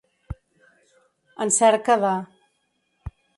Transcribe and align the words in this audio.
En 1.45 1.49
cerca 1.59 1.99
de. 2.05 2.15